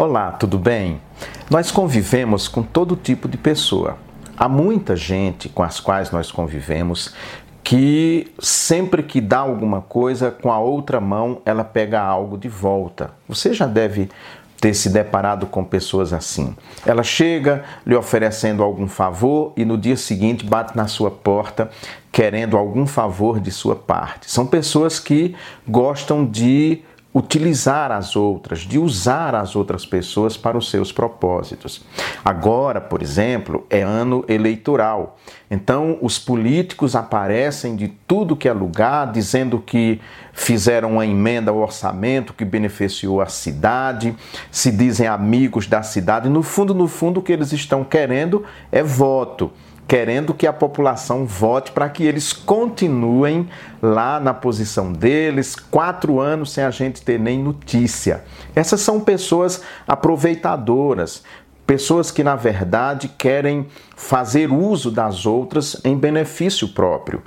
Olá, 0.00 0.30
tudo 0.30 0.58
bem? 0.58 0.98
Nós 1.50 1.70
convivemos 1.70 2.48
com 2.48 2.62
todo 2.62 2.96
tipo 2.96 3.28
de 3.28 3.36
pessoa. 3.36 3.98
Há 4.34 4.48
muita 4.48 4.96
gente 4.96 5.46
com 5.46 5.62
as 5.62 5.78
quais 5.78 6.10
nós 6.10 6.32
convivemos 6.32 7.14
que 7.62 8.32
sempre 8.38 9.02
que 9.02 9.20
dá 9.20 9.40
alguma 9.40 9.82
coisa 9.82 10.30
com 10.30 10.50
a 10.50 10.58
outra 10.58 11.02
mão 11.02 11.42
ela 11.44 11.64
pega 11.64 12.00
algo 12.00 12.38
de 12.38 12.48
volta. 12.48 13.10
Você 13.28 13.52
já 13.52 13.66
deve 13.66 14.08
ter 14.58 14.72
se 14.72 14.88
deparado 14.88 15.46
com 15.46 15.62
pessoas 15.62 16.14
assim. 16.14 16.56
Ela 16.86 17.02
chega 17.02 17.62
lhe 17.84 17.94
oferecendo 17.94 18.62
algum 18.62 18.88
favor 18.88 19.52
e 19.54 19.66
no 19.66 19.76
dia 19.76 19.98
seguinte 19.98 20.46
bate 20.46 20.74
na 20.74 20.86
sua 20.86 21.10
porta 21.10 21.68
querendo 22.10 22.56
algum 22.56 22.86
favor 22.86 23.38
de 23.38 23.50
sua 23.50 23.76
parte. 23.76 24.30
São 24.30 24.46
pessoas 24.46 24.98
que 24.98 25.36
gostam 25.68 26.24
de 26.24 26.82
utilizar 27.12 27.90
as 27.90 28.14
outras, 28.14 28.60
de 28.60 28.78
usar 28.78 29.34
as 29.34 29.56
outras 29.56 29.84
pessoas 29.84 30.36
para 30.36 30.56
os 30.56 30.70
seus 30.70 30.92
propósitos. 30.92 31.84
Agora, 32.24 32.80
por 32.80 33.02
exemplo, 33.02 33.66
é 33.68 33.82
ano 33.82 34.24
eleitoral. 34.28 35.18
Então, 35.50 35.98
os 36.00 36.18
políticos 36.18 36.94
aparecem 36.94 37.74
de 37.74 37.88
tudo 38.06 38.36
que 38.36 38.48
é 38.48 38.52
lugar, 38.52 39.10
dizendo 39.10 39.58
que 39.58 40.00
fizeram 40.32 40.92
uma 40.92 41.06
emenda 41.06 41.50
ao 41.50 41.58
orçamento 41.58 42.32
que 42.32 42.44
beneficiou 42.44 43.20
a 43.20 43.26
cidade, 43.26 44.14
se 44.50 44.70
dizem 44.70 45.08
amigos 45.08 45.66
da 45.66 45.82
cidade. 45.82 46.28
No 46.28 46.44
fundo, 46.44 46.72
no 46.72 46.86
fundo, 46.86 47.18
o 47.18 47.22
que 47.22 47.32
eles 47.32 47.52
estão 47.52 47.82
querendo 47.82 48.44
é 48.70 48.84
voto 48.84 49.50
querendo 49.90 50.32
que 50.32 50.46
a 50.46 50.52
população 50.52 51.26
vote 51.26 51.72
para 51.72 51.88
que 51.88 52.04
eles 52.04 52.32
continuem 52.32 53.48
lá 53.82 54.20
na 54.20 54.32
posição 54.32 54.92
deles, 54.92 55.56
quatro 55.56 56.20
anos 56.20 56.52
sem 56.52 56.62
a 56.62 56.70
gente 56.70 57.02
ter 57.02 57.18
nem 57.18 57.42
notícia. 57.42 58.22
Essas 58.54 58.82
são 58.82 59.00
pessoas 59.00 59.62
aproveitadoras, 59.88 61.24
pessoas 61.66 62.12
que 62.12 62.22
na 62.22 62.36
verdade 62.36 63.08
querem 63.18 63.66
fazer 63.96 64.52
uso 64.52 64.92
das 64.92 65.26
outras 65.26 65.80
em 65.84 65.96
benefício 65.98 66.68
próprio 66.68 67.20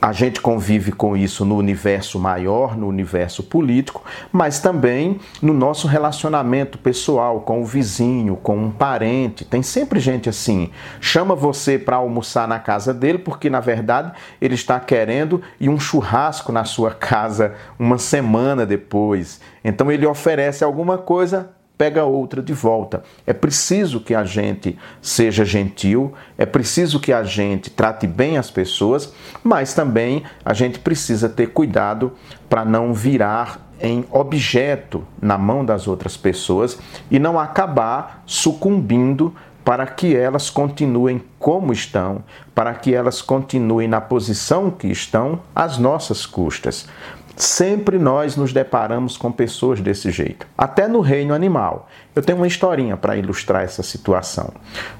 a 0.00 0.12
gente 0.12 0.40
convive 0.40 0.92
com 0.92 1.16
isso 1.16 1.44
no 1.44 1.56
universo 1.56 2.18
maior, 2.18 2.76
no 2.76 2.86
universo 2.86 3.42
político, 3.42 4.04
mas 4.30 4.60
também 4.60 5.18
no 5.40 5.54
nosso 5.54 5.88
relacionamento 5.88 6.76
pessoal 6.78 7.40
com 7.40 7.62
o 7.62 7.64
vizinho, 7.64 8.36
com 8.36 8.56
um 8.56 8.70
parente. 8.70 9.44
Tem 9.44 9.62
sempre 9.62 9.98
gente 9.98 10.28
assim. 10.28 10.70
Chama 11.00 11.34
você 11.34 11.78
para 11.78 11.96
almoçar 11.96 12.46
na 12.46 12.58
casa 12.58 12.92
dele 12.92 13.18
porque 13.18 13.48
na 13.48 13.60
verdade 13.60 14.12
ele 14.40 14.54
está 14.54 14.78
querendo 14.78 15.40
ir 15.58 15.68
um 15.68 15.80
churrasco 15.80 16.52
na 16.52 16.64
sua 16.64 16.90
casa 16.94 17.54
uma 17.78 17.98
semana 17.98 18.66
depois. 18.66 19.40
Então 19.64 19.90
ele 19.90 20.06
oferece 20.06 20.62
alguma 20.62 20.98
coisa 20.98 21.55
pega 21.76 22.04
outra 22.04 22.42
de 22.42 22.52
volta. 22.52 23.02
É 23.26 23.32
preciso 23.32 24.00
que 24.00 24.14
a 24.14 24.24
gente 24.24 24.78
seja 25.00 25.44
gentil, 25.44 26.12
é 26.38 26.46
preciso 26.46 26.98
que 26.98 27.12
a 27.12 27.22
gente 27.22 27.70
trate 27.70 28.06
bem 28.06 28.38
as 28.38 28.50
pessoas, 28.50 29.12
mas 29.42 29.74
também 29.74 30.22
a 30.44 30.54
gente 30.54 30.78
precisa 30.78 31.28
ter 31.28 31.48
cuidado 31.48 32.12
para 32.48 32.64
não 32.64 32.94
virar 32.94 33.66
em 33.80 34.04
objeto 34.10 35.04
na 35.20 35.36
mão 35.36 35.64
das 35.64 35.86
outras 35.86 36.16
pessoas 36.16 36.78
e 37.10 37.18
não 37.18 37.38
acabar 37.38 38.22
sucumbindo 38.24 39.34
para 39.66 39.84
que 39.84 40.14
elas 40.14 40.48
continuem 40.48 41.20
como 41.40 41.72
estão, 41.72 42.22
para 42.54 42.72
que 42.72 42.94
elas 42.94 43.20
continuem 43.20 43.88
na 43.88 44.00
posição 44.00 44.70
que 44.70 44.86
estão 44.86 45.40
às 45.52 45.76
nossas 45.76 46.24
custas. 46.24 46.86
Sempre 47.36 47.98
nós 47.98 48.34
nos 48.34 48.50
deparamos 48.50 49.18
com 49.18 49.30
pessoas 49.30 49.78
desse 49.80 50.10
jeito, 50.10 50.46
até 50.56 50.88
no 50.88 51.00
reino 51.00 51.34
animal. 51.34 51.86
Eu 52.14 52.22
tenho 52.22 52.38
uma 52.38 52.46
historinha 52.46 52.96
para 52.96 53.16
ilustrar 53.16 53.62
essa 53.62 53.82
situação. 53.82 54.54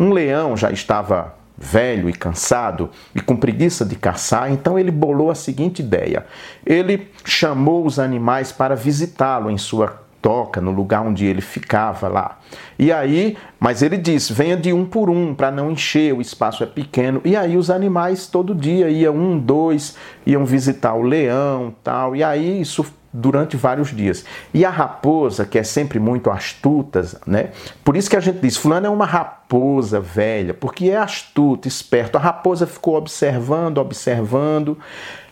Um 0.00 0.12
leão 0.12 0.56
já 0.56 0.70
estava 0.70 1.34
velho 1.58 2.08
e 2.08 2.12
cansado 2.12 2.90
e 3.14 3.20
com 3.20 3.36
preguiça 3.36 3.84
de 3.84 3.96
caçar, 3.96 4.50
então 4.50 4.78
ele 4.78 4.90
bolou 4.90 5.30
a 5.30 5.34
seguinte 5.34 5.80
ideia: 5.80 6.24
ele 6.64 7.10
chamou 7.24 7.84
os 7.84 7.98
animais 7.98 8.50
para 8.50 8.74
visitá-lo 8.74 9.50
em 9.50 9.58
sua 9.58 10.01
toca, 10.22 10.60
no 10.60 10.70
lugar 10.70 11.02
onde 11.02 11.26
ele 11.26 11.40
ficava 11.40 12.08
lá. 12.08 12.38
E 12.78 12.92
aí, 12.92 13.36
mas 13.58 13.82
ele 13.82 13.98
disse: 13.98 14.32
venha 14.32 14.56
de 14.56 14.72
um 14.72 14.86
por 14.86 15.10
um, 15.10 15.34
para 15.34 15.50
não 15.50 15.72
encher, 15.72 16.14
o 16.14 16.20
espaço 16.20 16.62
é 16.62 16.66
pequeno. 16.66 17.20
E 17.24 17.36
aí 17.36 17.56
os 17.56 17.68
animais 17.68 18.28
todo 18.28 18.54
dia 18.54 18.88
iam 18.88 19.14
um, 19.14 19.38
dois, 19.38 19.96
iam 20.24 20.46
visitar 20.46 20.94
o 20.94 21.02
leão, 21.02 21.74
tal. 21.82 22.14
E 22.14 22.22
aí 22.22 22.60
isso 22.60 22.86
durante 23.12 23.56
vários 23.56 23.94
dias. 23.94 24.24
E 24.54 24.64
a 24.64 24.70
raposa, 24.70 25.44
que 25.44 25.58
é 25.58 25.62
sempre 25.62 25.98
muito 25.98 26.30
astuta, 26.30 27.04
né? 27.26 27.50
Por 27.84 27.96
isso 27.96 28.08
que 28.08 28.16
a 28.16 28.20
gente 28.20 28.40
diz, 28.40 28.56
fulano 28.56 28.86
é 28.86 28.90
uma 28.90 29.04
raposa 29.04 30.00
velha, 30.00 30.54
porque 30.54 30.88
é 30.88 30.96
astuta, 30.96 31.68
esperto. 31.68 32.16
A 32.16 32.20
raposa 32.20 32.66
ficou 32.66 32.96
observando, 32.96 33.78
observando, 33.78 34.78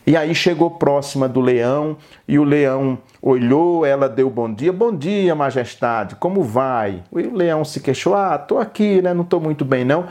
e 0.06 0.16
aí 0.16 0.34
chegou 0.34 0.71
próxima 0.71 1.28
do 1.28 1.41
leão 1.41 1.97
e 2.27 2.38
o 2.38 2.44
leão 2.44 2.99
olhou, 3.21 3.84
ela 3.84 4.09
deu 4.09 4.31
bom 4.31 4.53
dia. 4.53 4.72
Bom 4.72 4.94
dia, 4.94 5.34
majestade, 5.34 6.16
como 6.16 6.43
vai? 6.43 7.03
E 7.15 7.27
o 7.27 7.34
leão 7.34 7.65
se 7.65 7.81
queixou: 7.81 8.15
Ah, 8.15 8.39
tô 8.39 8.59
aqui, 8.59 9.03
né? 9.03 9.12
Não 9.12 9.25
tô 9.25 9.39
muito 9.39 9.65
bem, 9.65 9.84
não. 9.84 10.06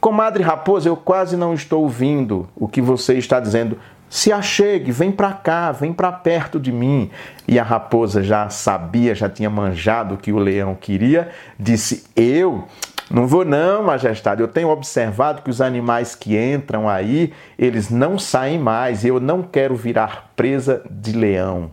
Comadre 0.00 0.42
raposa, 0.42 0.88
eu 0.88 0.96
quase 0.96 1.36
não 1.36 1.54
estou 1.54 1.82
ouvindo 1.82 2.48
o 2.56 2.68
que 2.68 2.80
você 2.80 3.14
está 3.14 3.40
dizendo. 3.40 3.78
Se 4.08 4.32
achegue, 4.32 4.92
vem 4.92 5.10
para 5.10 5.32
cá, 5.32 5.72
vem 5.72 5.92
para 5.92 6.12
perto 6.12 6.60
de 6.60 6.70
mim. 6.70 7.10
E 7.48 7.58
a 7.58 7.62
raposa 7.62 8.22
já 8.22 8.48
sabia, 8.48 9.14
já 9.14 9.28
tinha 9.28 9.50
manjado 9.50 10.14
o 10.14 10.18
que 10.18 10.32
o 10.32 10.38
leão 10.38 10.74
queria, 10.74 11.30
disse: 11.58 12.04
Eu 12.14 12.64
não 13.10 13.26
vou 13.26 13.44
não, 13.44 13.82
majestade. 13.82 14.40
Eu 14.40 14.48
tenho 14.48 14.68
observado 14.68 15.42
que 15.42 15.50
os 15.50 15.60
animais 15.60 16.14
que 16.14 16.36
entram 16.36 16.88
aí, 16.88 17.32
eles 17.58 17.90
não 17.90 18.18
saem 18.18 18.58
mais. 18.58 19.04
Eu 19.04 19.20
não 19.20 19.42
quero 19.42 19.76
virar 19.76 20.32
presa 20.34 20.82
de 20.90 21.12
leão. 21.12 21.70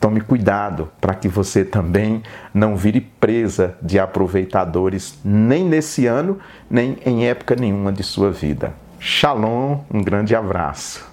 Tome 0.00 0.20
cuidado 0.20 0.90
para 1.00 1.14
que 1.14 1.26
você 1.26 1.64
também 1.64 2.22
não 2.54 2.76
vire 2.76 3.00
presa 3.00 3.76
de 3.82 3.98
aproveitadores, 3.98 5.18
nem 5.24 5.64
nesse 5.64 6.06
ano, 6.06 6.38
nem 6.70 6.96
em 7.04 7.26
época 7.26 7.56
nenhuma 7.56 7.92
de 7.92 8.04
sua 8.04 8.30
vida. 8.30 8.72
Shalom, 9.00 9.80
um 9.92 10.02
grande 10.02 10.36
abraço. 10.36 11.04